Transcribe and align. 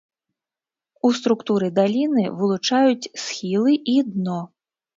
У 1.09 1.11
структуры 1.19 1.67
даліны 1.79 2.23
вылучаюць 2.41 3.09
схілы 3.27 3.79
і 3.97 3.99
дно. 4.13 4.41